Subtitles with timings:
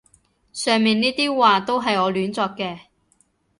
[0.51, 2.85] 上面呢啲話都係我亂作嘅